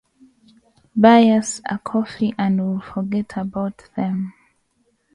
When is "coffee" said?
1.77-2.33